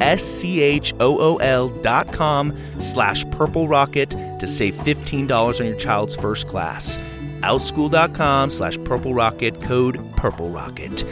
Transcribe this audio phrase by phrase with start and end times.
[0.00, 6.98] S-C-H-O-O-L dot com slash purple rocket to save $15 on your child's first class.
[7.40, 11.02] Outschool.com slash purple rocket, code purple rocket.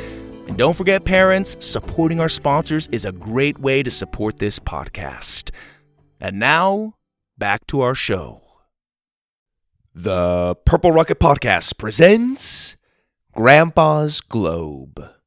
[0.47, 5.51] And don't forget, parents, supporting our sponsors is a great way to support this podcast.
[6.21, 6.95] And now,
[7.37, 8.43] back to our show.
[9.95, 12.77] The Purple Rocket Podcast presents
[13.33, 15.18] Grandpa's Globe.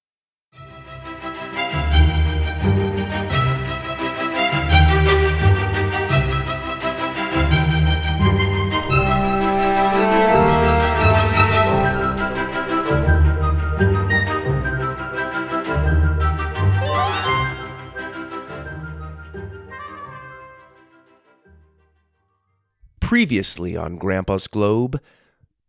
[23.11, 25.01] Previously on Grandpa's Globe,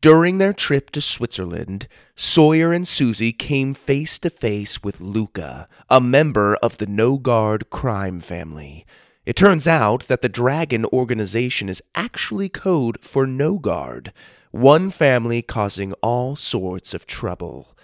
[0.00, 6.00] during their trip to Switzerland, Sawyer and Susie came face to face with Luca, a
[6.00, 8.86] member of the Nogard crime family.
[9.26, 14.12] It turns out that the Dragon organization is actually code for Nogard,
[14.52, 17.76] one family causing all sorts of trouble.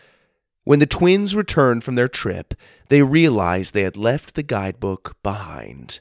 [0.62, 2.54] When the twins returned from their trip,
[2.90, 5.98] they realized they had left the guidebook behind.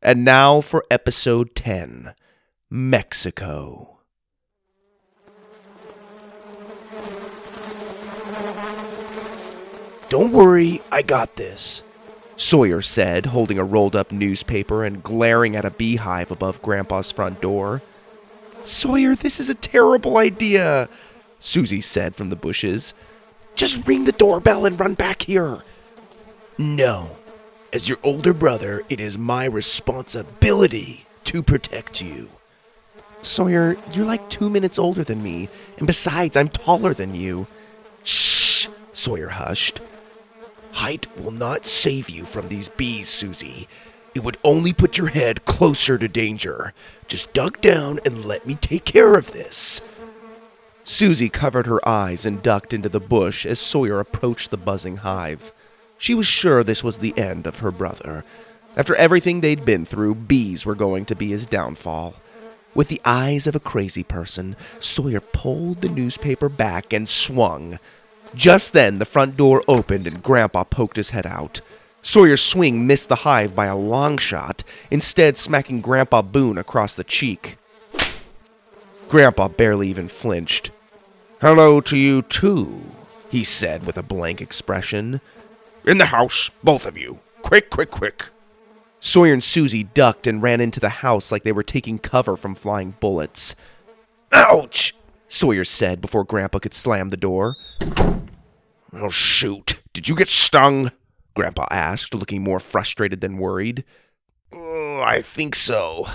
[0.00, 2.14] And now for episode 10
[2.76, 3.98] Mexico.
[10.08, 11.84] Don't worry, I got this,
[12.34, 17.40] Sawyer said, holding a rolled up newspaper and glaring at a beehive above Grandpa's front
[17.40, 17.80] door.
[18.64, 20.88] Sawyer, this is a terrible idea,
[21.38, 22.92] Susie said from the bushes.
[23.54, 25.62] Just ring the doorbell and run back here.
[26.58, 27.10] No.
[27.72, 32.30] As your older brother, it is my responsibility to protect you.
[33.24, 35.48] Sawyer, you're like two minutes older than me,
[35.78, 37.46] and besides, I'm taller than you.
[38.02, 38.68] Shh!
[38.92, 39.80] Sawyer hushed.
[40.72, 43.68] Height will not save you from these bees, Susie.
[44.14, 46.72] It would only put your head closer to danger.
[47.08, 49.80] Just duck down and let me take care of this.
[50.84, 55.52] Susie covered her eyes and ducked into the bush as Sawyer approached the buzzing hive.
[55.96, 58.24] She was sure this was the end of her brother.
[58.76, 62.14] After everything they'd been through, bees were going to be his downfall.
[62.74, 67.78] With the eyes of a crazy person, Sawyer pulled the newspaper back and swung.
[68.34, 71.60] Just then, the front door opened and Grandpa poked his head out.
[72.02, 77.04] Sawyer's swing missed the hive by a long shot, instead, smacking Grandpa Boone across the
[77.04, 77.56] cheek.
[79.08, 80.70] Grandpa barely even flinched.
[81.40, 82.80] Hello to you, too,
[83.30, 85.20] he said with a blank expression.
[85.86, 87.20] In the house, both of you.
[87.42, 88.26] Quick, quick, quick.
[89.04, 92.54] Sawyer and Susie ducked and ran into the house like they were taking cover from
[92.54, 93.54] flying bullets.
[94.32, 94.94] Ouch!
[95.28, 97.54] Sawyer said before Grandpa could slam the door.
[98.94, 99.76] Oh, shoot.
[99.92, 100.90] Did you get stung?
[101.34, 103.84] Grandpa asked, looking more frustrated than worried.
[104.50, 106.08] Oh, I think so,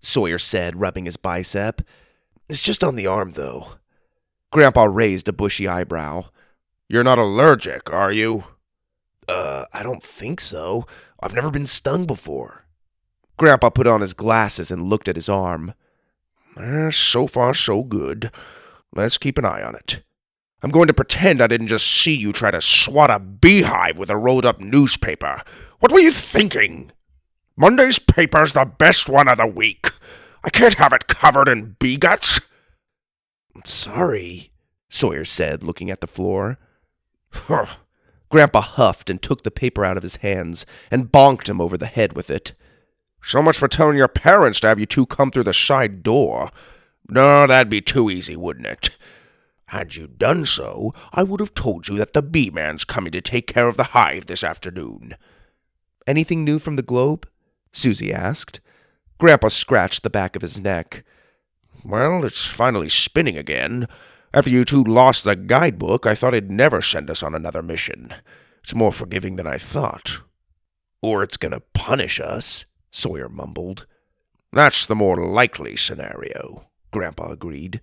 [0.00, 1.82] Sawyer said, rubbing his bicep.
[2.48, 3.72] It's just on the arm, though.
[4.52, 6.26] Grandpa raised a bushy eyebrow.
[6.88, 8.44] You're not allergic, are you?
[9.28, 10.86] Uh, I don't think so.
[11.20, 12.66] I've never been stung before.
[13.36, 15.74] Grandpa put on his glasses and looked at his arm.
[16.56, 18.30] Eh, so far, so good.
[18.94, 20.02] Let's keep an eye on it.
[20.62, 24.08] I'm going to pretend I didn't just see you try to swat a beehive with
[24.08, 25.42] a rolled up newspaper.
[25.80, 26.92] What were you thinking?
[27.56, 29.90] Monday's paper's the best one of the week.
[30.42, 32.40] I can't have it covered in bee guts.
[33.64, 34.50] Sorry,
[34.88, 36.58] Sawyer said, looking at the floor.
[37.30, 37.66] Huh.
[38.28, 41.86] Grandpa huffed and took the paper out of his hands and bonked him over the
[41.86, 42.54] head with it.
[43.22, 46.50] So much for telling your parents to have you two come through the side door.
[47.08, 48.90] No, that'd be too easy, wouldn't it?
[49.66, 53.20] Had you done so, I would have told you that the bee man's coming to
[53.20, 55.16] take care of the hive this afternoon.
[56.06, 57.28] Anything new from the globe?
[57.72, 58.60] Susie asked.
[59.18, 61.04] Grandpa scratched the back of his neck.
[61.84, 63.88] Well, it's finally spinning again.
[64.36, 68.14] After you two lost the guidebook, I thought it'd never send us on another mission.
[68.62, 70.20] It's more forgiving than I thought.
[71.00, 73.86] Or it's gonna punish us, Sawyer mumbled.
[74.52, 77.80] That's the more likely scenario, Grandpa agreed.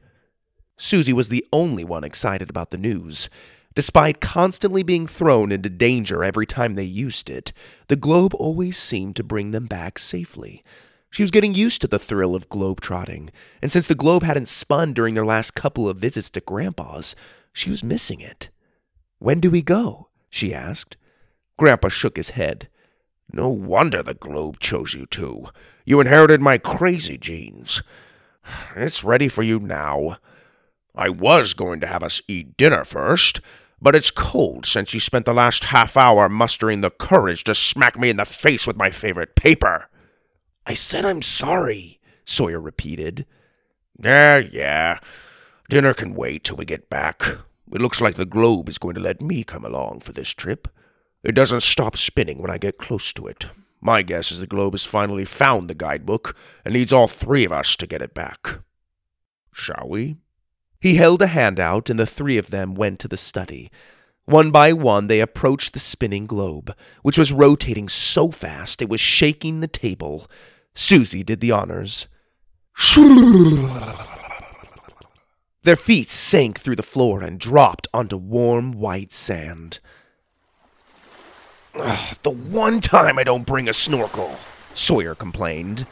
[0.77, 3.31] Susie was the only one excited about the news.
[3.73, 7.51] Despite constantly being thrown into danger every time they used it,
[7.87, 10.63] the globe always seemed to bring them back safely.
[11.13, 13.29] She was getting used to the thrill of globe trotting,
[13.61, 17.15] and since the globe hadn't spun during their last couple of visits to Grandpa's,
[17.53, 18.49] she was missing it.
[19.19, 20.07] When do we go?
[20.31, 20.97] she asked.
[21.55, 22.67] Grandpa shook his head.
[23.31, 25.45] No wonder the globe chose you two.
[25.85, 27.83] You inherited my crazy genes.
[28.75, 30.17] It's ready for you now.
[30.95, 33.39] I was going to have us eat dinner first,
[33.79, 37.99] but it's cold since you spent the last half hour mustering the courage to smack
[37.99, 39.89] me in the face with my favorite paper.
[40.65, 43.25] I said I'm sorry, Sawyer repeated.
[44.01, 44.99] Yeah, yeah.
[45.69, 47.23] Dinner can wait till we get back.
[47.71, 50.67] It looks like the globe is going to let me come along for this trip.
[51.23, 53.47] It doesn't stop spinning when I get close to it.
[53.81, 57.51] My guess is the globe has finally found the guidebook and needs all three of
[57.51, 58.59] us to get it back.
[59.53, 60.17] Shall we?
[60.79, 63.71] He held a hand out, and the three of them went to the study.
[64.25, 69.01] One by one, they approached the spinning globe, which was rotating so fast it was
[69.01, 70.29] shaking the table.
[70.75, 72.07] Susie did the honors.
[75.63, 79.79] Their feet sank through the floor and dropped onto warm white sand.
[81.75, 84.37] Ugh, the one time I don't bring a snorkel,
[84.75, 85.87] Sawyer complained.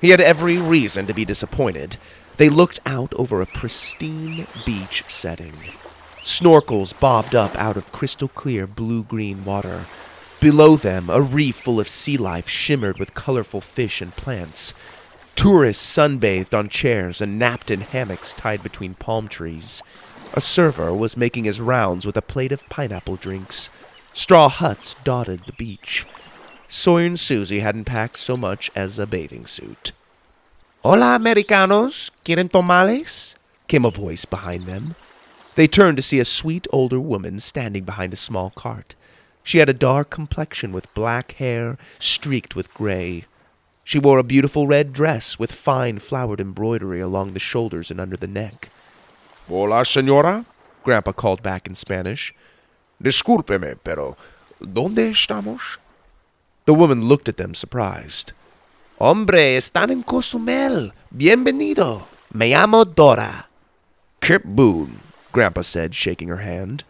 [0.00, 1.96] He had every reason to be disappointed.
[2.36, 5.54] They looked out over a pristine beach setting.
[6.22, 9.86] Snorkels bobbed up out of crystal clear blue green water.
[10.44, 14.74] Below them, a reef full of sea life shimmered with colorful fish and plants.
[15.34, 19.82] Tourists sunbathed on chairs and napped in hammocks tied between palm trees.
[20.34, 23.70] A server was making his rounds with a plate of pineapple drinks.
[24.12, 26.04] Straw huts dotted the beach.
[26.68, 29.92] Sawyer and Susie hadn't packed so much as a bathing suit.
[30.82, 32.10] Hola, Americanos.
[32.22, 33.36] ¿Quieren tamales?
[33.66, 34.94] came a voice behind them.
[35.54, 38.94] They turned to see a sweet older woman standing behind a small cart.
[39.44, 43.26] She had a dark complexion with black hair streaked with gray.
[43.84, 48.16] She wore a beautiful red dress with fine flowered embroidery along the shoulders and under
[48.16, 48.70] the neck.
[49.46, 50.46] Hola, señora,
[50.82, 52.32] Grandpa called back in Spanish.
[53.02, 54.16] Discúlpeme, pero
[54.58, 55.76] ¿dónde estamos?
[56.64, 58.32] The woman looked at them surprised.
[58.98, 60.92] Hombre, están en Cozumel.
[61.14, 62.06] Bienvenido.
[62.32, 63.48] Me llamo Dora.
[64.22, 65.00] Kip Boone,
[65.32, 66.84] Grandpa said, shaking her hand.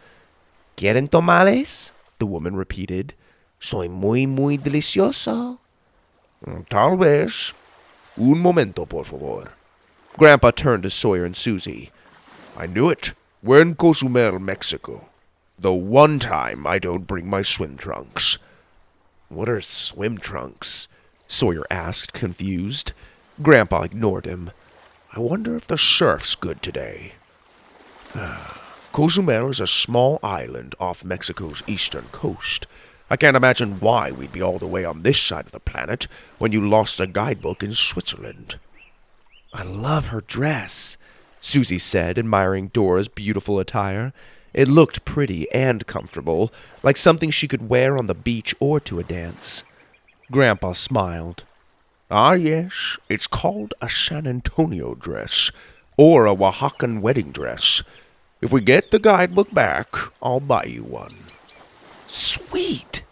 [0.77, 1.91] ¿Quieren tamales?
[2.25, 3.13] The woman repeated.
[3.59, 5.59] Soy muy, muy delicioso.
[6.43, 7.53] Mm, tal vez.
[8.17, 9.51] Un momento, por favor.
[10.17, 11.91] Grandpa turned to Sawyer and Susie.
[12.57, 13.13] I knew it.
[13.43, 15.05] We're in Cozumel, Mexico.
[15.59, 18.39] The one time I don't bring my swim trunks.
[19.29, 20.87] What are swim trunks?
[21.27, 22.91] Sawyer asked, confused.
[23.43, 24.49] Grandpa ignored him.
[25.13, 27.13] I wonder if the surf's good today.
[28.17, 28.64] Ah,
[28.95, 32.65] Cozumel is a small island off Mexico's eastern coast.
[33.09, 36.07] I can't imagine why we'd be all the way on this side of the planet
[36.37, 38.57] when you lost a guidebook in Switzerland.
[39.53, 40.95] I love her dress,
[41.41, 44.13] Susie said, admiring Dora's beautiful attire.
[44.53, 48.99] It looked pretty and comfortable, like something she could wear on the beach or to
[48.99, 49.65] a dance.
[50.31, 51.43] Grandpa smiled.
[52.09, 55.51] Ah, yes, it's called a San Antonio dress,
[55.97, 57.83] or a Oaxacan wedding dress.
[58.41, 61.15] If we get the guidebook back, I'll buy you one.
[62.07, 63.03] Sweet!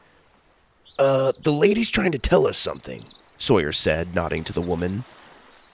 [1.00, 3.06] Uh, the lady's trying to tell us something,
[3.38, 5.06] Sawyer said, nodding to the woman.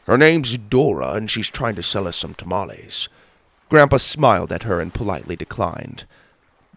[0.05, 3.09] Her name's Dora, and she's trying to sell us some tamales.
[3.69, 6.05] Grandpa smiled at her and politely declined.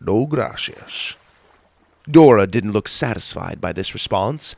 [0.01, 1.17] No gracias.
[2.11, 4.55] Dora didn't look satisfied by this response.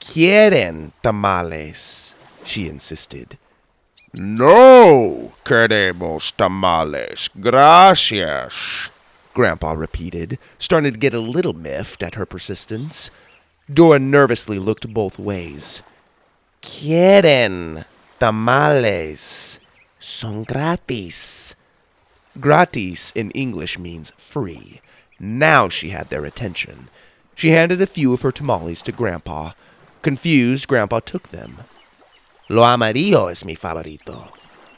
[0.00, 3.36] Quieren tamales, she insisted.
[4.14, 7.30] No queremos tamales.
[7.40, 8.90] Gracias.
[9.32, 13.10] Grandpa repeated, starting to get a little miffed at her persistence.
[13.72, 15.80] Dora nervously looked both ways.
[16.60, 17.86] Quieren
[18.20, 19.58] tamales.
[19.98, 21.54] Son gratis.
[22.38, 24.82] Gratis in English means free.
[25.18, 26.88] Now she had their attention.
[27.34, 29.52] She handed a few of her tamales to Grandpa.
[30.02, 31.60] Confused, Grandpa took them.
[32.48, 34.32] Lo amarillo es mi favorito,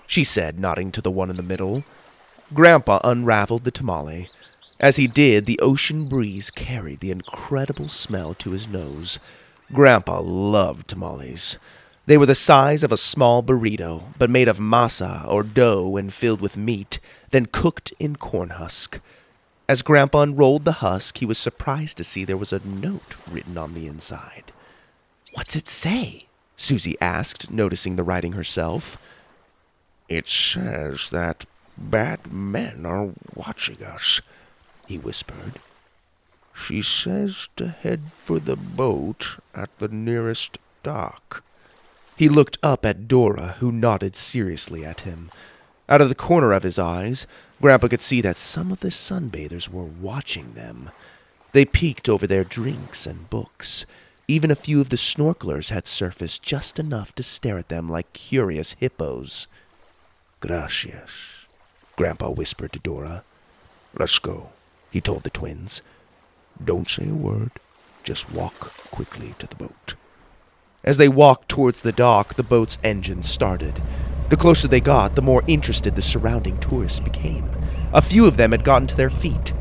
[0.06, 1.84] she said, nodding to the one in the middle.
[2.52, 4.28] Grandpa unraveled the tamale.
[4.78, 9.18] As he did, the ocean breeze carried the incredible smell to his nose.
[9.72, 11.56] Grandpa loved tamales.
[12.06, 16.12] They were the size of a small burrito, but made of masa or dough and
[16.12, 19.00] filled with meat, then cooked in corn husk.
[19.66, 23.56] As Grandpa unrolled the husk, he was surprised to see there was a note written
[23.56, 24.52] on the inside.
[25.32, 26.26] What's it say?
[26.56, 28.96] Susie asked, noticing the writing herself.
[30.08, 31.46] It says that
[31.76, 34.20] bad men are watching us,
[34.86, 35.60] he whispered.
[36.54, 41.42] She says to head for the boat at the nearest dock.
[42.16, 45.30] He looked up at Dora, who nodded seriously at him.
[45.88, 47.26] Out of the corner of his eyes,
[47.60, 50.90] Grandpa could see that some of the sunbathers were watching them.
[51.52, 53.84] They peeked over their drinks and books.
[54.26, 58.12] Even a few of the snorkelers had surfaced just enough to stare at them like
[58.14, 59.46] curious hippos.
[60.40, 61.10] Gracias,
[61.96, 63.22] Grandpa whispered to Dora.
[63.98, 64.50] Let's go,
[64.90, 65.82] he told the twins.
[66.62, 67.50] Don't say a word.
[68.02, 69.94] Just walk quickly to the boat.
[70.82, 73.82] As they walked towards the dock, the boat's engine started.
[74.30, 77.50] The closer they got, the more interested the surrounding tourists became.
[77.92, 79.52] A few of them had gotten to their feet.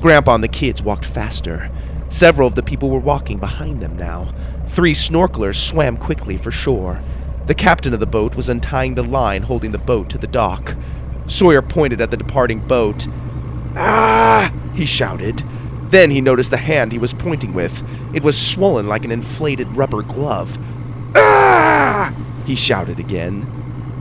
[0.00, 1.70] Grandpa and the kids walked faster.
[2.10, 4.34] Several of the people were walking behind them now.
[4.66, 7.00] Three snorkelers swam quickly for shore.
[7.46, 10.74] The captain of the boat was untying the line holding the boat to the dock.
[11.28, 13.06] Sawyer pointed at the departing boat.
[13.76, 14.52] Ah!
[14.74, 15.44] he shouted.
[15.90, 17.82] Then he noticed the hand he was pointing with.
[18.12, 20.58] It was swollen like an inflated rubber glove.
[21.14, 22.12] Ah!
[22.44, 23.46] he shouted again.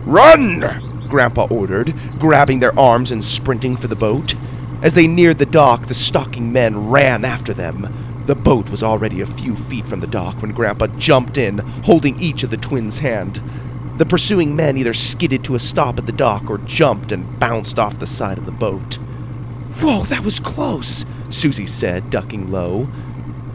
[0.05, 1.05] Run!
[1.07, 4.33] Grandpa ordered, grabbing their arms and sprinting for the boat.
[4.81, 8.23] As they neared the dock, the stalking men ran after them.
[8.27, 12.19] The boat was already a few feet from the dock when Grandpa jumped in, holding
[12.19, 13.41] each of the twins' hand.
[13.97, 17.77] The pursuing men either skidded to a stop at the dock or jumped and bounced
[17.77, 18.95] off the side of the boat.
[19.81, 22.87] Whoa, that was close, Susie said, ducking low.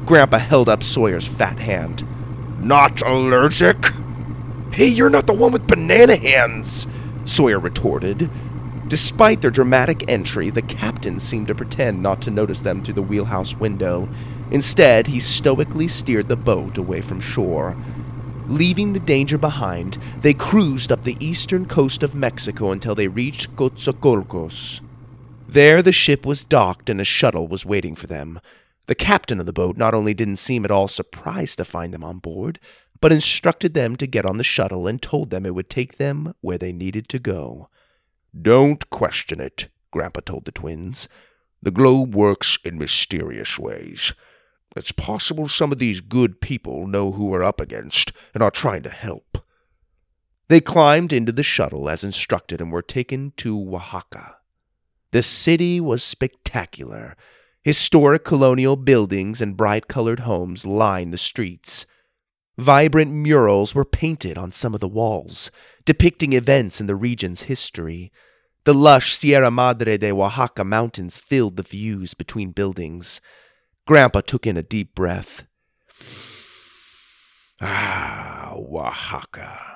[0.05, 2.07] Grandpa held up Sawyer's fat hand.
[2.61, 3.93] Not allergic?
[4.73, 6.87] Hey, you're not the one with banana hands,
[7.25, 8.31] Sawyer retorted.
[8.89, 13.03] Despite their dramatic entry, the captain seemed to pretend not to notice them through the
[13.03, 14.09] wheelhouse window.
[14.51, 17.77] Instead, he stoically steered the boat away from shore.
[18.47, 23.57] Leaving the danger behind, they cruised up the eastern coast of Mexico until they reached
[23.57, 24.81] Coatzacoalcos.
[25.49, 28.39] There, the ship was docked and a shuttle was waiting for them.
[28.87, 32.05] The captain of the boat not only didn't seem at all surprised to find them
[32.05, 32.61] on board,
[33.01, 36.35] but instructed them to get on the shuttle and told them it would take them
[36.43, 37.71] where they needed to go.
[38.41, 41.09] Don't question it, Grandpa told the twins.
[41.63, 44.13] The globe works in mysterious ways.
[44.77, 48.83] It's possible some of these good people know who we're up against and are trying
[48.83, 49.39] to help.
[50.49, 54.37] They climbed into the shuttle as instructed and were taken to Oaxaca.
[55.13, 57.17] The city was spectacular.
[57.63, 61.87] Historic colonial buildings and bright colored homes lined the streets.
[62.57, 65.51] Vibrant murals were painted on some of the walls,
[65.85, 68.13] depicting events in the region's history.
[68.65, 73.21] The lush Sierra Madre de Oaxaca mountains filled the views between buildings.
[73.87, 75.45] Grandpa took in a deep breath.
[77.61, 79.75] Ah, Oaxaca.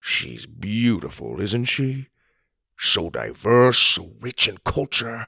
[0.00, 2.06] She's beautiful, isn't she?
[2.78, 5.26] So diverse, so rich in culture.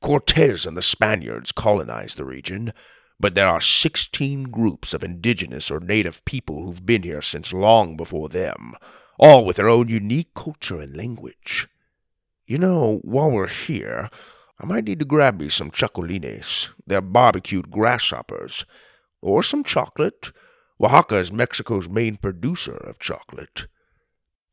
[0.00, 2.72] Cortez and the Spaniards colonized the region,
[3.18, 7.96] but there are 16 groups of indigenous or native people who've been here since long
[7.96, 8.74] before them,
[9.18, 11.68] all with their own unique culture and language.
[12.46, 14.10] You know, while we're here,
[14.58, 16.70] I might need to grab me some chapulines.
[16.86, 18.64] They're barbecued grasshoppers.
[19.20, 20.32] Or some chocolate.
[20.80, 23.68] Oaxaca is Mexico's main producer of chocolate.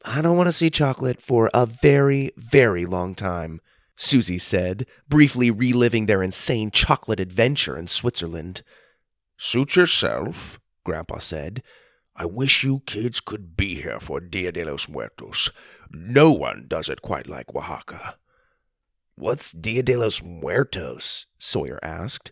[0.06, 3.60] I don't want to see chocolate for a very, very long time,
[4.02, 8.64] Susie said, briefly reliving their insane chocolate adventure in Switzerland.
[9.38, 11.62] Suit yourself, Grandpa said.
[12.16, 15.52] I wish you kids could be here for Dia de los Muertos.
[15.92, 18.16] No one does it quite like Oaxaca.
[19.16, 21.26] What's Dia de los Muertos?
[21.38, 22.32] Sawyer asked.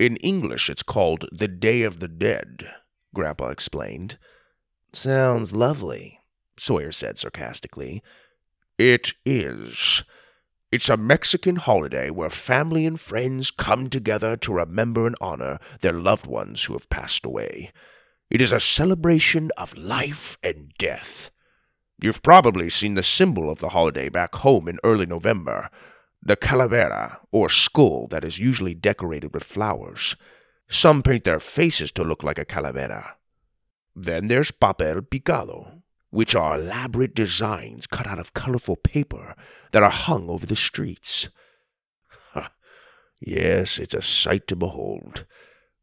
[0.00, 2.68] In English, it's called the Day of the Dead,
[3.14, 4.18] Grandpa explained.
[4.92, 6.18] Sounds lovely,
[6.58, 8.02] Sawyer said sarcastically.
[8.78, 10.02] It is.
[10.70, 15.94] It's a Mexican holiday where family and friends come together to remember and honor their
[15.94, 17.72] loved ones who have passed away.
[18.28, 21.30] It is a celebration of life and death.
[21.98, 25.70] You've probably seen the symbol of the holiday back home in early November
[26.20, 30.16] the calavera, or skull that is usually decorated with flowers.
[30.68, 33.12] Some paint their faces to look like a calavera.
[33.94, 35.77] Then there's papel picado,
[36.10, 39.34] which are elaborate designs cut out of colorful paper
[39.72, 41.28] that are hung over the streets.
[43.20, 45.24] yes, it's a sight to behold.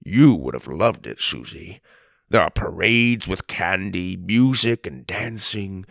[0.03, 1.82] You would have loved it, Susie.
[2.29, 5.86] There are parades with candy, music, and dancing.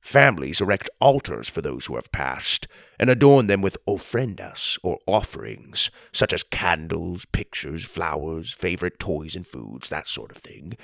[0.00, 2.68] Families erect altars for those who have passed
[2.98, 9.46] and adorn them with ofrendas, or offerings, such as candles, pictures, flowers, favorite toys and
[9.46, 10.76] foods, that sort of thing.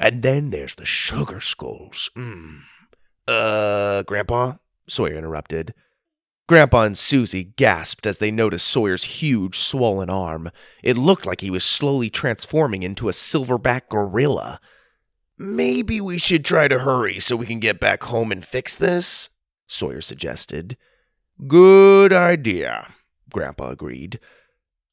[0.00, 2.10] And then there's the sugar skulls.
[2.16, 2.62] Mmm.
[3.28, 4.54] Uh, Grandpa?
[4.88, 5.74] Sawyer interrupted.
[6.48, 10.50] Grandpa and Susie gasped as they noticed Sawyer's huge, swollen arm.
[10.82, 14.58] It looked like he was slowly transforming into a silverback gorilla.
[15.38, 19.30] Maybe we should try to hurry so we can get back home and fix this,
[19.68, 20.76] Sawyer suggested.
[21.46, 22.92] Good idea,
[23.32, 24.18] Grandpa agreed.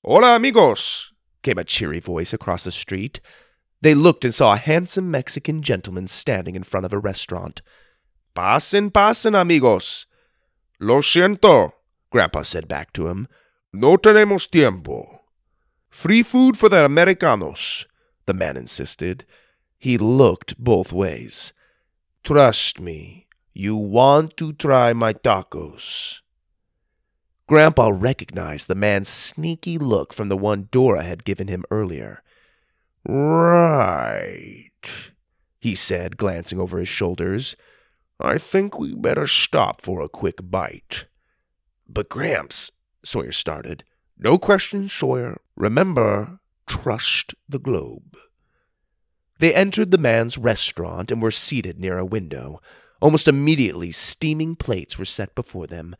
[0.06, 3.20] Hola, amigos, came a cheery voice across the street.
[3.82, 7.62] They looked and saw a handsome Mexican gentleman standing in front of a restaurant.
[8.36, 10.06] Pasen, pasen, amigos.
[10.80, 11.74] Lo siento,
[12.10, 13.28] Grandpa said back to him.
[13.74, 15.22] No tenemos tiempo.
[15.90, 17.86] Free food for the Americanos,
[18.26, 19.26] the man insisted.
[19.78, 21.54] He looked both ways.
[22.24, 26.20] Trust me, you want to try my tacos.
[27.48, 32.22] Grandpa recognized the man's sneaky look from the one Dora had given him earlier.
[33.10, 34.72] Right,
[35.60, 37.56] he said, glancing over his shoulders.
[38.20, 41.06] I think we better stop for a quick bite.
[41.88, 42.70] But Gramps,
[43.06, 43.86] Sawyer started.
[44.17, 45.39] No questions, Sawyer.
[45.56, 48.17] Remember, trust the globe.
[49.39, 52.60] They entered the man's restaurant and were seated near a window.
[53.02, 55.96] Almost immediately, steaming plates were set before them.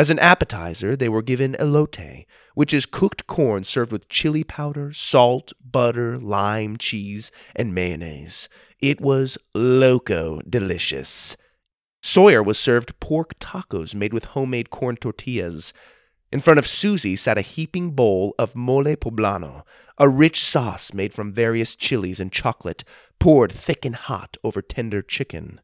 [0.00, 4.94] As an appetizer, they were given elote, which is cooked corn served with chili powder,
[4.94, 8.48] salt, butter, lime, cheese, and mayonnaise.
[8.80, 11.36] It was loco delicious.
[12.02, 15.74] Sawyer was served pork tacos made with homemade corn tortillas.
[16.32, 19.64] In front of Susie sat a heaping bowl of mole poblano,
[19.98, 22.84] a rich sauce made from various chilies and chocolate,
[23.18, 25.60] poured thick and hot over tender chicken.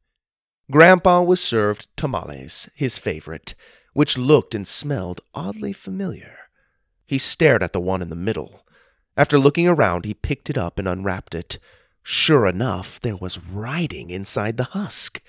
[0.70, 3.55] Grandpa was served tamales, his favorite,
[3.96, 6.37] which looked and smelled oddly familiar.
[7.06, 8.61] He stared at the one in the middle.
[9.16, 11.59] After looking around, he picked it up and unwrapped it.
[12.02, 15.22] Sure enough, there was writing inside the husk.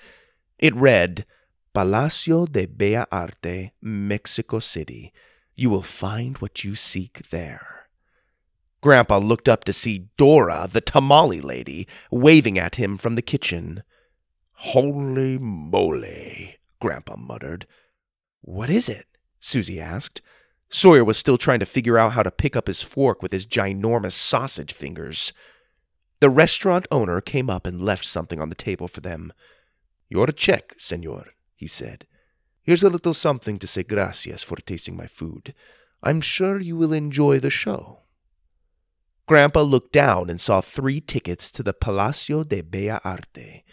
[0.58, 1.24] It read,
[1.72, 5.14] Palacio de Bella Arte, Mexico City.
[5.56, 7.88] You will find what you seek there.
[8.82, 13.82] Grandpa looked up to see Dora, the tamale lady, waving at him from the kitchen.
[14.52, 17.66] Holy moly, Grandpa muttered.
[18.40, 19.06] What is it?
[19.40, 20.20] Susie asked.
[20.70, 23.46] Sawyer was still trying to figure out how to pick up his fork with his
[23.46, 25.32] ginormous sausage fingers.
[26.20, 29.32] The restaurant owner came up and left something on the table for them.
[30.08, 32.06] Your check, senor, he said.
[32.62, 35.54] Here's a little something to say gracias for tasting my food.
[36.02, 38.00] I'm sure you will enjoy the show.
[39.26, 43.64] Grandpa looked down and saw three tickets to the Palacio de Bella Arte.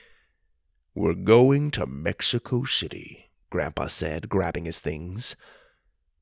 [0.93, 5.35] We're going to Mexico City, Grandpa said, grabbing his things.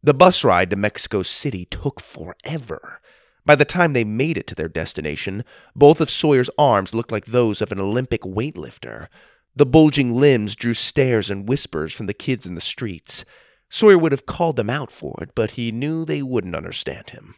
[0.02, 3.02] The bus ride to Mexico City took forever.
[3.46, 5.44] By the time they made it to their destination,
[5.76, 9.08] both of Sawyer's arms looked like those of an Olympic weightlifter.
[9.56, 13.26] The bulging limbs drew stares and whispers from the kids in the streets.
[13.70, 17.36] Sawyer would have called them out for it, but he knew they wouldn't understand him.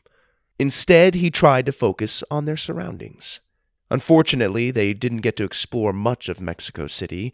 [0.60, 3.40] Instead, he tried to focus on their surroundings.
[3.92, 7.34] Unfortunately, they didn't get to explore much of Mexico City,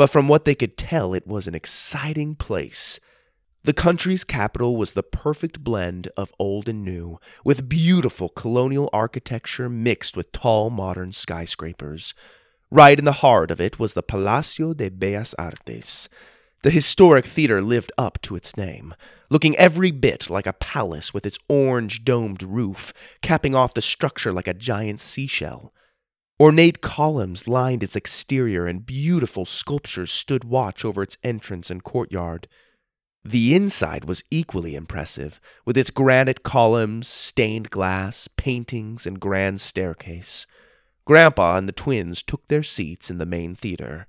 [0.00, 2.98] but from what they could tell, it was an exciting place.
[3.64, 9.68] The country's capital was the perfect blend of old and new, with beautiful colonial architecture
[9.68, 12.14] mixed with tall modern skyscrapers.
[12.70, 16.08] Right in the heart of it was the Palacio de Bellas Artes.
[16.62, 18.94] The historic theater lived up to its name,
[19.28, 24.32] looking every bit like a palace with its orange domed roof, capping off the structure
[24.32, 25.74] like a giant seashell.
[26.40, 32.48] Ornate columns lined its exterior, and beautiful sculptures stood watch over its entrance and courtyard.
[33.22, 40.46] The inside was equally impressive, with its granite columns, stained glass, paintings, and grand staircase.
[41.04, 44.06] Grandpa and the twins took their seats in the main theater.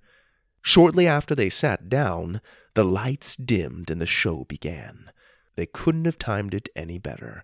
[0.61, 2.39] Shortly after they sat down,
[2.75, 5.11] the lights dimmed and the show began.
[5.57, 7.43] They couldn't have timed it any better.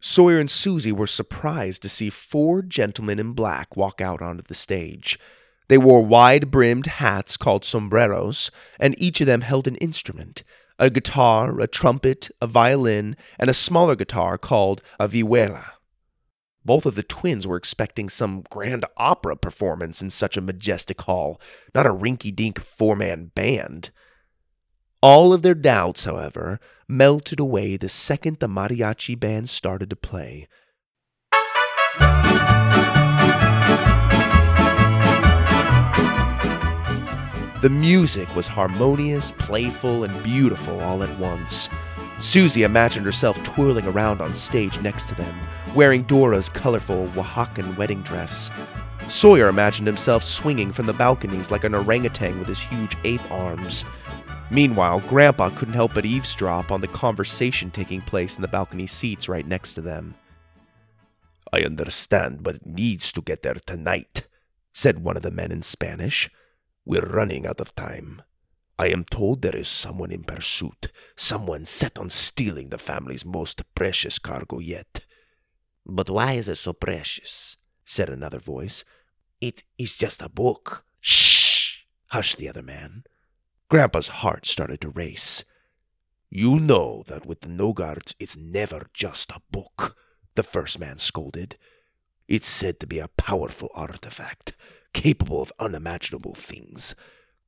[0.00, 4.54] Sawyer and Susie were surprised to see four gentlemen in black walk out onto the
[4.54, 5.18] stage.
[5.68, 10.42] They wore wide brimmed hats called sombreros, and each of them held an instrument
[10.78, 15.70] a guitar, a trumpet, a violin, and a smaller guitar called a vihuela.
[16.66, 21.40] Both of the twins were expecting some grand opera performance in such a majestic hall,
[21.74, 23.90] not a rinky dink four man band.
[25.08, 30.48] All of their doubts, however, melted away the second the mariachi band started to play.
[37.62, 41.68] The music was harmonious, playful, and beautiful all at once.
[42.18, 45.36] Susie imagined herself twirling around on stage next to them,
[45.76, 48.50] wearing Dora's colorful Oaxacan wedding dress.
[49.08, 53.84] Sawyer imagined himself swinging from the balconies like an orangutan with his huge ape arms.
[54.50, 59.28] Meanwhile, Grandpa couldn't help but eavesdrop on the conversation taking place in the balcony seats
[59.28, 60.14] right next to them.
[61.52, 64.28] I understand, but it needs to get there tonight,
[64.72, 66.30] said one of the men in Spanish.
[66.84, 68.22] We're running out of time.
[68.78, 73.62] I am told there is someone in pursuit, someone set on stealing the family's most
[73.74, 75.00] precious cargo yet.
[75.84, 77.56] But why is it so precious?
[77.84, 78.84] said another voice.
[79.40, 80.84] It is just a book.
[81.00, 81.84] Shh!
[82.08, 83.04] hushed the other man.
[83.68, 85.42] Grandpa's heart started to race.
[86.30, 89.96] You know that with the Nogards, it's never just a book,
[90.36, 91.58] the first man scolded.
[92.28, 94.52] It's said to be a powerful artifact,
[94.92, 96.94] capable of unimaginable things.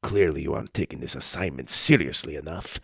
[0.02, 2.80] Clearly, you aren't taking this assignment seriously enough.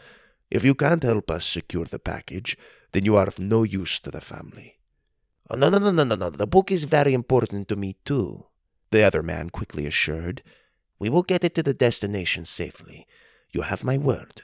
[0.48, 2.56] If you can't help us secure the package,
[2.92, 4.78] then you are of no use to the family.
[5.50, 6.30] Oh, no, no, no, no, no, no.
[6.30, 8.46] The book is very important to me, too,
[8.92, 10.42] the other man quickly assured.
[11.00, 13.08] We will get it to the destination safely.
[13.54, 14.42] You have my word.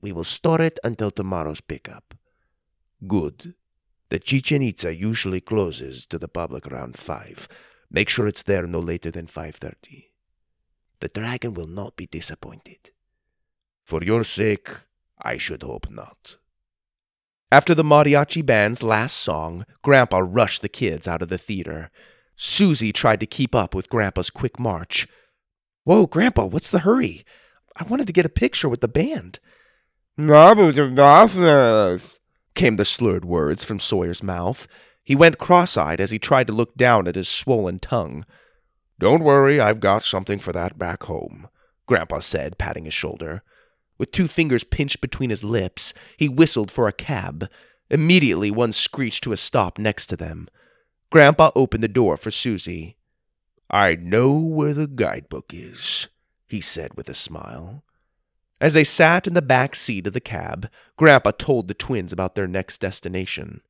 [0.00, 2.14] We will store it until tomorrow's pickup.
[3.06, 3.54] Good.
[4.08, 7.48] The Chichen Itza usually closes to the public around 5.
[7.88, 10.06] Make sure it's there no later than 5.30.
[10.98, 12.90] The dragon will not be disappointed.
[13.84, 14.68] For your sake,
[15.22, 16.36] I should hope not.
[17.52, 21.90] After the mariachi band's last song, Grandpa rushed the kids out of the theater.
[22.34, 25.06] Susie tried to keep up with Grandpa's quick march.
[25.84, 27.24] Whoa, Grandpa, what's the hurry?
[27.78, 29.38] I wanted to get a picture with the band.
[32.54, 34.66] came the slurred words from Sawyer's mouth.
[35.04, 38.26] He went cross eyed as he tried to look down at his swollen tongue.
[38.98, 41.48] Don't worry, I've got something for that back home,
[41.86, 43.42] Grandpa said, patting his shoulder.
[43.96, 47.48] With two fingers pinched between his lips, he whistled for a cab.
[47.90, 50.48] Immediately, one screeched to a stop next to them.
[51.10, 52.96] Grandpa opened the door for Susie.
[53.70, 56.08] I know where the guidebook is,
[56.48, 57.84] he said with a smile.
[58.60, 62.34] As they sat in the back seat of the cab, Grandpa told the twins about
[62.34, 63.60] their next destination.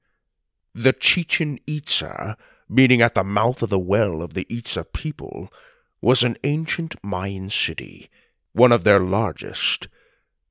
[0.75, 2.37] The Chichen Itza,
[2.69, 5.53] meaning at the mouth of the well of the Itza people,
[6.01, 8.09] was an ancient Mayan city,
[8.53, 9.89] one of their largest.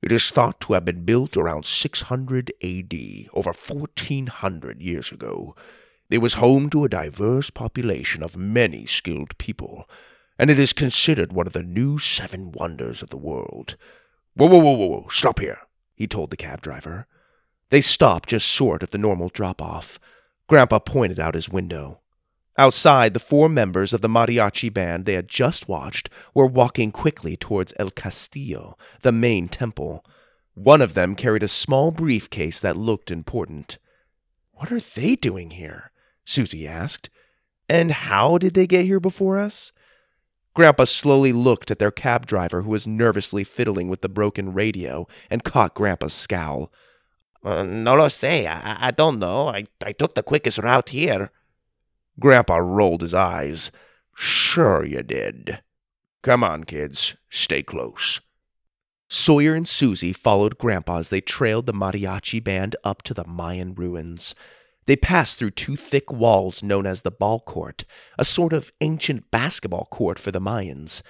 [0.02, 2.94] It is thought to have been built around 600 AD,
[3.32, 5.56] over 1400 years ago.
[6.10, 9.88] It was home to a diverse population of many skilled people,
[10.38, 13.76] and it is considered one of the new seven wonders of the world.
[14.34, 15.58] Whoa, whoa, whoa, whoa, whoa, stop here,
[15.94, 17.06] he told the cab driver.
[17.70, 19.98] They stopped just short of the normal drop off.
[20.46, 22.00] Grandpa pointed out his window.
[22.56, 27.36] Outside, the four members of the mariachi band they had just watched were walking quickly
[27.36, 30.04] towards El Castillo, the main temple.
[30.54, 33.78] One of them carried a small briefcase that looked important.
[34.52, 35.92] What are they doing here?
[36.24, 37.10] Susie asked.
[37.68, 39.72] And how did they get here before us?
[40.58, 45.06] Grandpa slowly looked at their cab driver who was nervously fiddling with the broken radio
[45.30, 46.72] and caught Grandpa's scowl.
[47.44, 48.44] Uh, no lo sé.
[48.44, 49.46] I, I don't know.
[49.46, 51.30] I, I took the quickest route here.
[52.18, 53.70] Grandpa rolled his eyes.
[54.16, 55.62] Sure you did.
[56.24, 57.14] Come on, kids.
[57.30, 58.20] Stay close.
[59.06, 63.76] Sawyer and Susie followed Grandpa as they trailed the mariachi band up to the Mayan
[63.76, 64.34] ruins.
[64.88, 67.84] They passed through two thick walls known as the ball court,
[68.18, 71.02] a sort of ancient basketball court for the Mayans.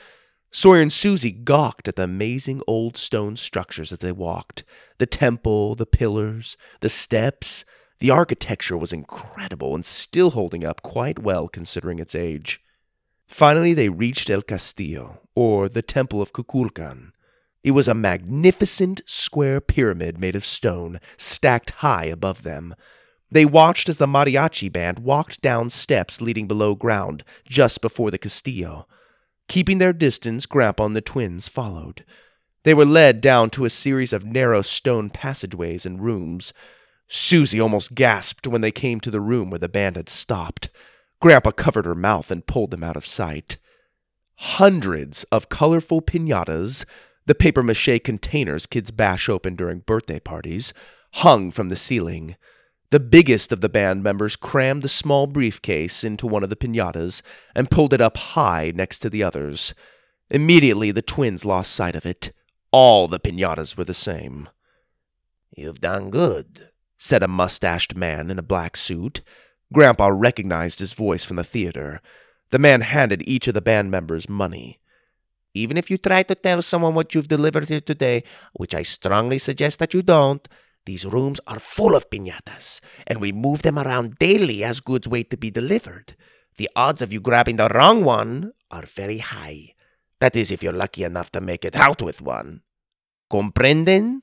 [0.51, 4.65] Sawyer and Susie gawked at the amazing old stone structures as they walked
[4.99, 7.65] the temple, the pillars, the steps.
[8.01, 12.61] The architecture was incredible and still holding up quite well considering its age.
[13.29, 17.13] Finally, they reached El Castillo, or the Temple of Kukulkan.
[17.63, 22.75] It was a magnificent square pyramid made of stone, stacked high above them.
[23.31, 28.19] They watched as the mariachi band walked down steps leading below ground just before the
[28.19, 28.87] Castillo.
[29.49, 32.05] Keeping their distance, Grandpa and the twins followed.
[32.65, 36.53] They were led down to a series of narrow stone passageways and rooms.
[37.07, 40.69] Susie almost gasped when they came to the room where the band had stopped.
[41.21, 43.59] Grandpa covered her mouth and pulled them out of sight.
[44.37, 46.85] Hundreds of colorful pinatas,
[47.27, 50.73] the papier mache containers kids bash open during birthday parties,
[51.15, 52.37] hung from the ceiling.
[52.91, 57.21] The biggest of the band members crammed the small briefcase into one of the pinatas
[57.55, 59.75] and pulled it up high next to the others.
[60.31, 62.33] Immediately, the twins lost sight of it.
[62.71, 64.49] All the pinatas were the same.
[65.55, 69.21] You've done good, said a mustached man in a black suit.
[69.71, 72.01] Grandpa recognized his voice from the theater.
[72.51, 74.81] The man handed each of the band members money.
[75.53, 78.25] Even if you try to tell someone what you've delivered here today,
[78.55, 80.47] which I strongly suggest that you don't,
[80.89, 85.29] these rooms are full of piñatas, and we move them around daily as goods wait
[85.29, 86.17] to be delivered.
[86.57, 89.75] The odds of you grabbing the wrong one are very high.
[90.19, 92.63] That is, if you're lucky enough to make it out with one.
[93.31, 94.23] Comprenden?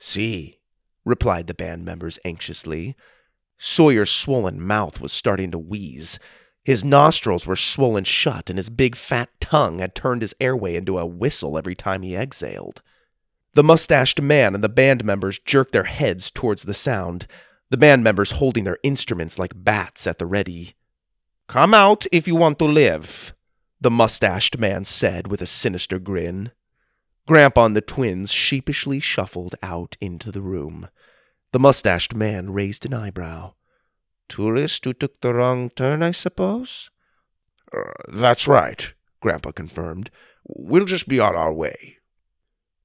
[0.00, 0.58] Si,
[1.04, 2.96] replied the band members anxiously.
[3.58, 6.18] Sawyer's swollen mouth was starting to wheeze.
[6.64, 10.98] His nostrils were swollen shut, and his big fat tongue had turned his airway into
[10.98, 12.80] a whistle every time he exhaled.
[13.54, 17.26] The mustached man and the band members jerked their heads towards the sound,
[17.70, 20.74] the band members holding their instruments like bats at the ready.
[21.46, 23.34] Come out if you want to live,
[23.80, 26.50] the mustached man said with a sinister grin.
[27.26, 30.88] Grandpa and the twins sheepishly shuffled out into the room.
[31.52, 33.54] The mustached man raised an eyebrow.
[34.28, 36.90] Tourist who took the wrong turn, I suppose?
[37.72, 40.10] Uh, that's right, Grandpa confirmed.
[40.46, 41.97] We'll just be on our way.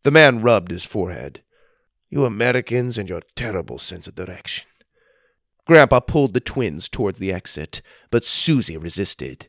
[0.04, 1.42] The man rubbed his forehead.
[2.10, 4.66] You Americans and your terrible sense of direction.
[5.66, 9.48] Grandpa pulled the twins towards the exit, but Susie resisted.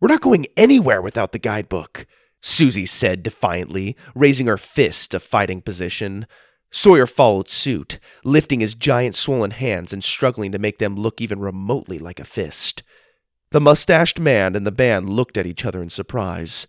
[0.00, 2.06] We're not going anywhere without the guidebook,
[2.40, 6.26] Susie said defiantly, raising her fist to fighting position.
[6.70, 11.38] Sawyer followed suit, lifting his giant swollen hands and struggling to make them look even
[11.38, 12.82] remotely like a fist.
[13.50, 16.66] The mustached man and the band looked at each other in surprise.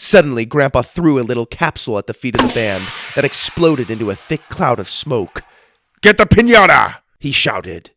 [0.00, 2.84] Suddenly, Grandpa threw a little capsule at the feet of the band
[3.16, 5.42] that exploded into a thick cloud of smoke.
[6.02, 6.98] Get the pinata!
[7.18, 7.90] he shouted.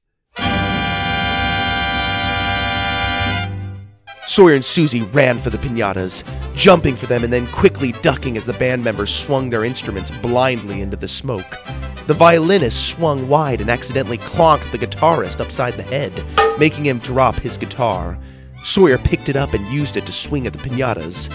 [4.26, 6.24] Sawyer and Susie ran for the pinatas,
[6.56, 10.82] jumping for them and then quickly ducking as the band members swung their instruments blindly
[10.82, 11.60] into the smoke.
[12.08, 16.12] The violinist swung wide and accidentally clonked the guitarist upside the head,
[16.58, 18.18] making him drop his guitar.
[18.64, 21.30] Sawyer picked it up and used it to swing at the pinatas.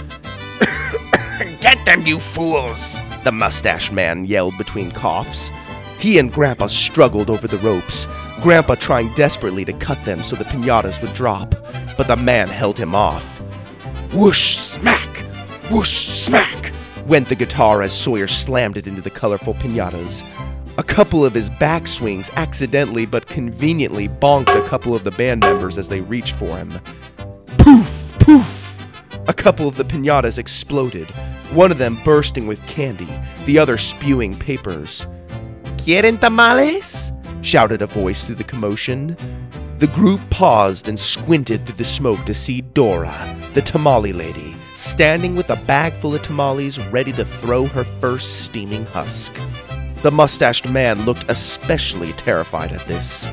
[1.61, 2.97] Get them, you fools!
[3.25, 5.51] The mustache man yelled between coughs.
[5.99, 8.07] He and Grandpa struggled over the ropes,
[8.43, 11.55] Grandpa trying desperately to cut them so the pinatas would drop,
[11.97, 13.25] but the man held him off.
[14.13, 15.09] Whoosh, smack!
[15.71, 16.73] Whoosh, smack!
[17.07, 20.23] went the guitar as Sawyer slammed it into the colorful pinatas.
[20.79, 25.79] A couple of his backswings accidentally but conveniently bonked a couple of the band members
[25.79, 26.71] as they reached for him.
[27.59, 28.17] Poof!
[28.21, 28.56] Poof!
[29.29, 31.11] A couple of the pinatas exploded,
[31.51, 33.09] one of them bursting with candy,
[33.45, 35.05] the other spewing papers.
[35.79, 37.13] Quieren tamales?
[37.43, 39.17] shouted a voice through the commotion.
[39.79, 45.35] The group paused and squinted through the smoke to see Dora, the tamale lady, standing
[45.35, 49.35] with a bag full of tamales ready to throw her first steaming husk.
[50.03, 53.27] The mustached man looked especially terrified at this.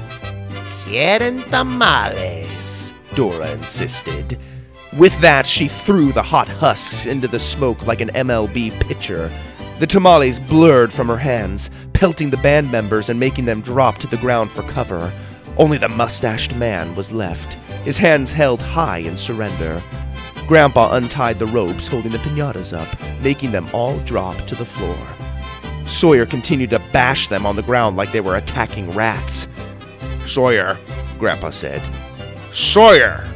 [0.85, 4.39] Quieren tamales, Dora insisted.
[4.97, 9.31] With that, she threw the hot husks into the smoke like an MLB pitcher.
[9.79, 14.07] The tamales blurred from her hands, pelting the band members and making them drop to
[14.07, 15.11] the ground for cover.
[15.57, 19.81] Only the mustached man was left, his hands held high in surrender.
[20.47, 22.87] Grandpa untied the ropes holding the pinatas up,
[23.21, 24.97] making them all drop to the floor.
[25.87, 29.47] Sawyer continued to bash them on the ground like they were attacking rats.
[30.27, 30.77] Sawyer,
[31.17, 31.81] Grandpa said.
[32.51, 33.27] Sawyer!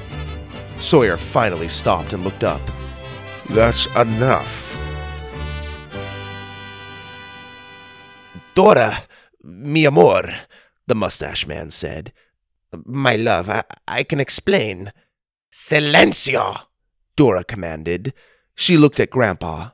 [0.79, 2.61] Sawyer finally stopped and looked up.
[3.49, 4.63] That's enough.
[8.53, 9.03] Dora,
[9.43, 10.29] mi amor,
[10.87, 12.13] the mustache man said.
[12.85, 14.91] My love, I, I can explain.
[15.51, 16.67] Silencio,
[17.15, 18.13] Dora commanded.
[18.55, 19.71] She looked at Grandpa.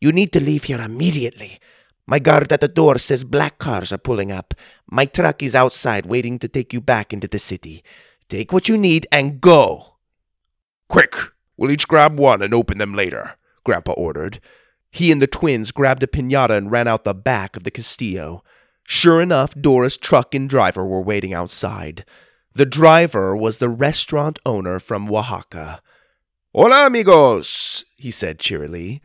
[0.00, 1.58] You need to leave here immediately.
[2.06, 4.54] My guard at the door says black cars are pulling up.
[4.88, 7.82] My truck is outside waiting to take you back into the city.
[8.28, 9.95] Take what you need and go.
[10.88, 11.16] Quick!
[11.56, 14.40] We'll each grab one and open them later, Grandpa ordered.
[14.90, 18.42] He and the twins grabbed a pinata and ran out the back of the Castillo.
[18.84, 22.04] Sure enough, Dora's truck and driver were waiting outside.
[22.54, 25.82] The driver was the restaurant owner from Oaxaca.
[26.54, 29.02] Hola, amigos, he said cheerily.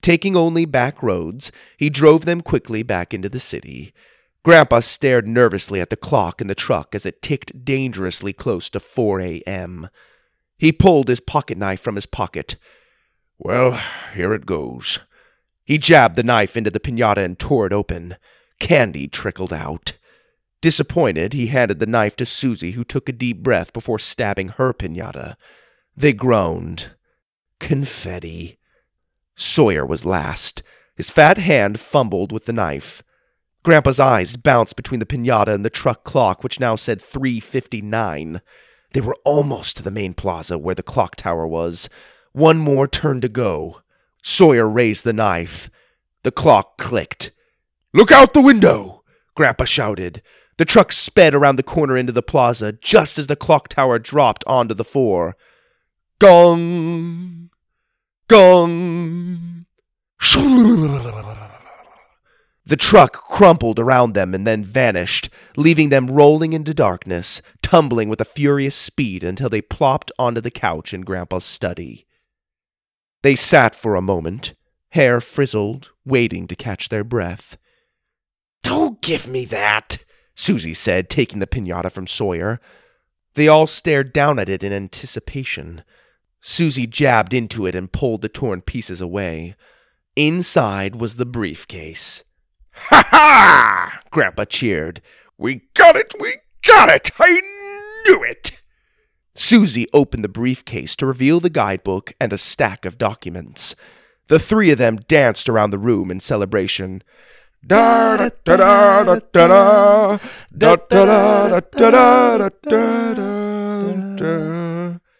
[0.00, 3.92] Taking only back roads, he drove them quickly back into the city.
[4.44, 8.80] Grandpa stared nervously at the clock in the truck as it ticked dangerously close to
[8.80, 9.88] 4 a.m.
[10.58, 12.56] He pulled his pocket knife from his pocket.
[13.38, 13.80] Well,
[14.14, 15.00] here it goes.
[15.64, 18.16] He jabbed the knife into the pinata and tore it open.
[18.58, 19.92] Candy trickled out.
[20.60, 24.72] Disappointed, he handed the knife to Susie, who took a deep breath before stabbing her
[24.72, 25.36] pinata.
[25.96, 26.90] They groaned.
[27.60, 28.58] Confetti.
[29.34, 30.62] Sawyer was last.
[30.96, 33.02] His fat hand fumbled with the knife.
[33.62, 38.40] Grandpa's eyes bounced between the pinata and the truck clock, which now said 359.
[38.92, 41.88] They were almost to the main plaza where the clock tower was.
[42.32, 43.80] One more turn to go.
[44.22, 45.70] Sawyer raised the knife.
[46.22, 47.32] The clock clicked.
[47.92, 49.04] Look out the window!
[49.34, 50.22] Grandpa shouted.
[50.58, 54.44] The truck sped around the corner into the plaza just as the clock tower dropped
[54.46, 55.36] onto the floor.
[56.18, 57.50] Gong!
[58.28, 59.66] Gong!
[62.68, 68.20] The truck crumpled around them and then vanished, leaving them rolling into darkness, tumbling with
[68.20, 72.06] a furious speed until they plopped onto the couch in Grandpa's study.
[73.22, 74.54] They sat for a moment,
[74.90, 77.56] hair frizzled, waiting to catch their breath.
[78.64, 79.98] Don't give me that,
[80.34, 82.60] Susie said, taking the pinata from Sawyer.
[83.34, 85.84] They all stared down at it in anticipation.
[86.40, 89.54] Susie jabbed into it and pulled the torn pieces away.
[90.16, 92.24] Inside was the briefcase.
[92.76, 94.00] Ha ha!
[94.10, 95.00] Grandpa cheered.
[95.38, 96.14] We got it!
[96.20, 96.36] We
[96.66, 97.10] got it!
[97.18, 97.40] I
[98.06, 98.52] knew it!
[99.34, 103.74] Susie opened the briefcase to reveal the guidebook and a stack of documents.
[104.28, 107.02] The three of them danced around the room in celebration.
[107.66, 110.18] Da da da da da da
[110.56, 112.48] da da da da da da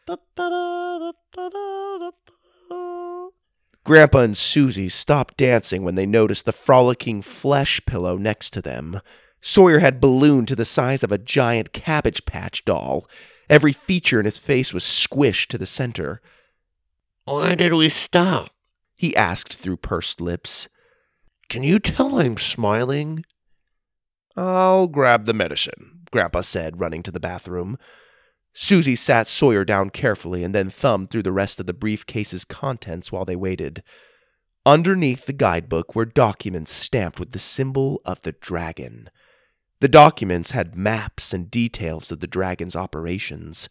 [0.06, 0.85] da da
[3.86, 9.00] Grandpa and Susie stopped dancing when they noticed the frolicking flesh pillow next to them.
[9.40, 13.08] Sawyer had ballooned to the size of a giant cabbage patch doll.
[13.48, 16.20] Every feature in his face was squished to the center.
[17.26, 18.50] Why did we stop?
[18.96, 20.68] He asked through pursed lips.
[21.48, 23.24] Can you tell I'm smiling?
[24.36, 27.78] I'll grab the medicine, Grandpa said, running to the bathroom.
[28.58, 33.12] Susie sat Sawyer down carefully and then thumbed through the rest of the briefcase's contents
[33.12, 33.82] while they waited.
[34.64, 39.10] Underneath the guidebook were documents stamped with the symbol of the dragon.
[39.80, 43.68] The documents had maps and details of the dragon's operations.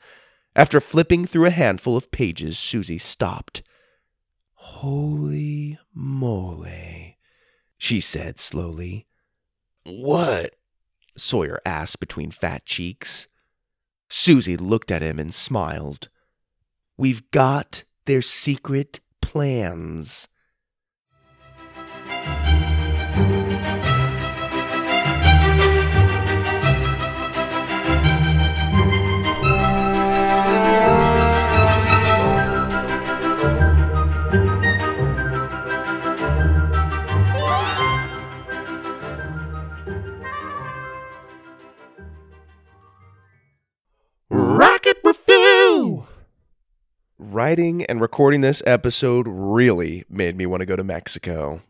[0.55, 3.63] After flipping through a handful of pages, Susie stopped.
[4.53, 7.17] Holy moly,
[7.79, 9.07] she said slowly.
[9.83, 10.53] What?
[11.17, 13.25] Sawyer asked between fat cheeks.
[14.17, 16.07] Susie looked at him and smiled.
[16.97, 20.29] We've got their secret plans.
[47.55, 51.61] Writing and recording this episode really made me want to go to Mexico.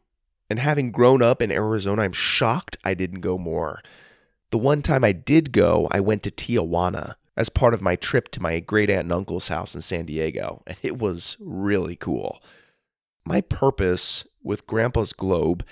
[0.50, 3.84] And having grown up in Arizona, I'm shocked I didn't go more.
[4.50, 8.30] The one time I did go, I went to Tijuana as part of my trip
[8.32, 12.42] to my great aunt and uncle's house in San Diego, and it was really cool.
[13.24, 15.64] My purpose with Grandpa's Globe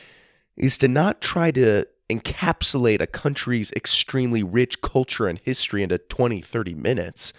[0.55, 6.39] is to not try to encapsulate a country's extremely rich culture and history into 20,
[6.39, 7.33] 30 minutes,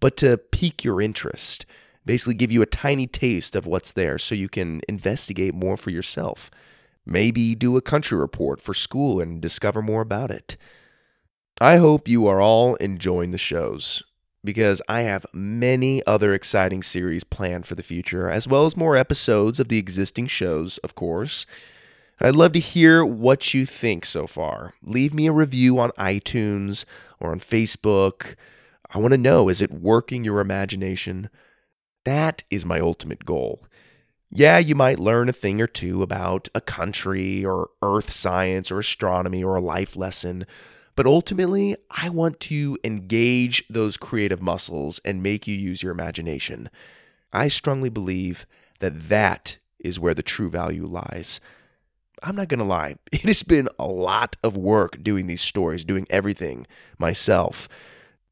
[0.00, 1.66] but to pique your interest,
[2.04, 5.90] basically give you a tiny taste of what's there so you can investigate more for
[5.90, 6.50] yourself.
[7.06, 10.56] Maybe do a country report for school and discover more about it.
[11.60, 14.02] I hope you are all enjoying the shows
[14.42, 18.96] because I have many other exciting series planned for the future, as well as more
[18.96, 21.46] episodes of the existing shows, of course.
[22.20, 24.74] I'd love to hear what you think so far.
[24.82, 26.84] Leave me a review on iTunes
[27.18, 28.34] or on Facebook.
[28.90, 31.28] I want to know is it working your imagination?
[32.04, 33.64] That is my ultimate goal.
[34.30, 38.80] Yeah, you might learn a thing or two about a country or earth science or
[38.80, 40.44] astronomy or a life lesson,
[40.96, 46.68] but ultimately, I want to engage those creative muscles and make you use your imagination.
[47.32, 48.46] I strongly believe
[48.80, 51.40] that that is where the true value lies.
[52.22, 55.84] I'm not going to lie, it has been a lot of work doing these stories,
[55.84, 56.66] doing everything
[56.98, 57.68] myself.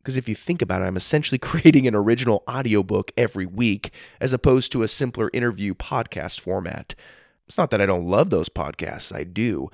[0.02, 4.32] Because if you think about it, I'm essentially creating an original audiobook every week as
[4.32, 6.94] opposed to a simpler interview podcast format.
[7.46, 9.70] It's not that I don't love those podcasts, I do.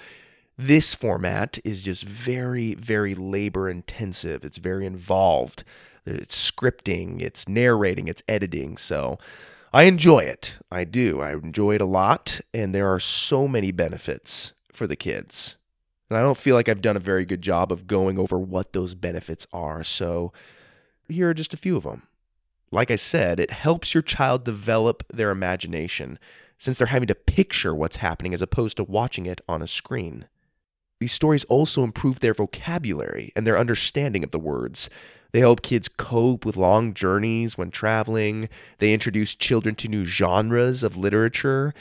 [0.56, 4.44] This format is just very, very labor intensive.
[4.44, 5.62] It's very involved.
[6.04, 8.76] It's scripting, it's narrating, it's editing.
[8.76, 9.18] So
[9.72, 10.54] I enjoy it.
[10.72, 11.20] I do.
[11.20, 12.40] I enjoy it a lot.
[12.52, 15.57] And there are so many benefits for the kids.
[16.08, 18.72] And I don't feel like I've done a very good job of going over what
[18.72, 19.84] those benefits are.
[19.84, 20.32] So
[21.08, 22.02] here are just a few of them.
[22.70, 26.18] Like I said, it helps your child develop their imagination
[26.58, 30.26] since they're having to picture what's happening as opposed to watching it on a screen.
[31.00, 34.90] These stories also improve their vocabulary and their understanding of the words.
[35.32, 38.48] They help kids cope with long journeys when traveling.
[38.78, 41.72] They introduce children to new genres of literature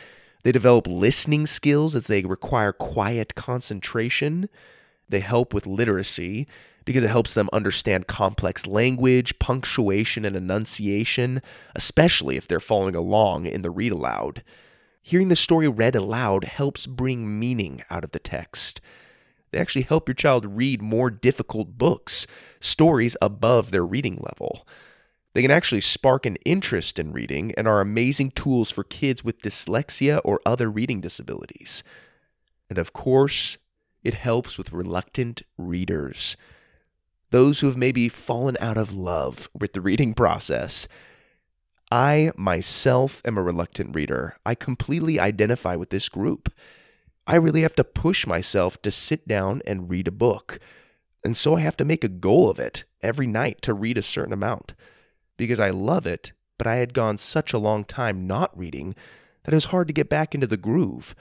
[0.43, 4.49] they develop listening skills as they require quiet concentration.
[5.09, 6.47] They help with literacy
[6.85, 11.41] because it helps them understand complex language, punctuation, and enunciation,
[11.75, 14.41] especially if they're following along in the read aloud.
[15.01, 18.79] Hearing the story read aloud helps bring meaning out of the text.
[19.51, 22.27] They actually help your child read more difficult books,
[22.59, 24.67] stories above their reading level.
[25.37, 29.43] They can actually spark an interest in reading and are amazing tools for kids with
[29.43, 31.83] dyslexia or other reading disabilities.
[32.71, 33.59] And of course,
[34.03, 36.37] it helps with reluctant readers.
[37.29, 40.87] Those who have maybe fallen out of love with the reading process.
[41.91, 44.37] I myself am a reluctant reader.
[44.43, 46.51] I completely identify with this group.
[47.27, 50.59] I really have to push myself to sit down and read a book.
[51.23, 54.01] And so I have to make a goal of it every night to read a
[54.01, 54.73] certain amount
[55.37, 58.95] because I love it, but I had gone such a long time not reading
[59.43, 61.15] that it was hard to get back into the groove.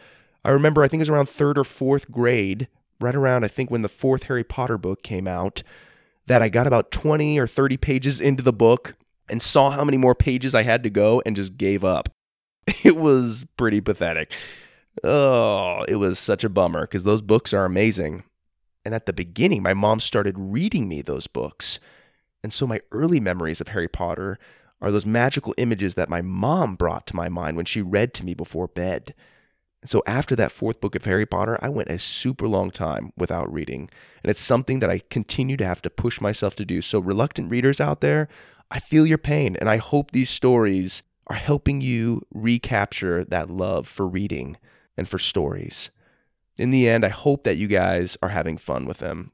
[0.45, 2.69] I remember, I think it was around third or fourth grade,
[3.01, 5.62] right around, I think, when the fourth Harry Potter book came out,
[6.27, 8.97] that I got about 20 or 30 pages into the book
[9.29, 12.09] and saw how many more pages I had to go and just gave up.
[12.83, 14.33] It was pretty pathetic.
[15.05, 18.25] Oh, it was such a bummer because those books are amazing.
[18.85, 21.79] And at the beginning, my mom started reading me those books.
[22.47, 24.38] And so my early memories of Harry Potter
[24.80, 28.24] are those magical images that my mom brought to my mind when she read to
[28.24, 29.14] me before bed.
[29.82, 33.12] And so after that fourth book of Harry Potter, I went a super long time
[33.16, 33.90] without reading.
[34.22, 36.80] And it's something that I continue to have to push myself to do.
[36.80, 38.28] So, reluctant readers out there,
[38.70, 39.57] I feel your pain.
[39.57, 44.57] And I hope these stories are helping you recapture that love for reading
[44.97, 45.90] and for stories.
[46.59, 49.32] In the end, I hope that you guys are having fun with them.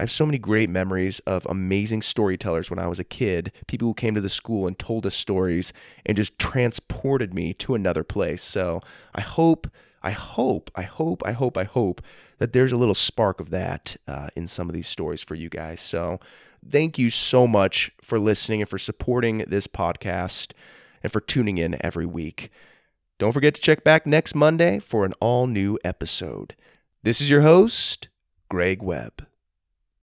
[0.00, 3.86] I have so many great memories of amazing storytellers when I was a kid, people
[3.86, 5.74] who came to the school and told us stories
[6.06, 8.42] and just transported me to another place.
[8.42, 8.80] So
[9.14, 9.70] I hope,
[10.02, 12.00] I hope, I hope, I hope, I hope
[12.38, 15.50] that there's a little spark of that uh, in some of these stories for you
[15.50, 15.82] guys.
[15.82, 16.18] So
[16.66, 20.52] thank you so much for listening and for supporting this podcast
[21.02, 22.50] and for tuning in every week.
[23.18, 26.56] Don't forget to check back next Monday for an all new episode.
[27.02, 28.08] This is your host,
[28.48, 29.26] Greg Webb.